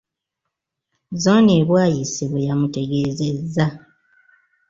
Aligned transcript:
Zooni 1.21 1.53
e 1.61 1.63
Bwaise 1.69 2.23
bwe 2.31 2.45
yamutegeezezza. 2.47 3.65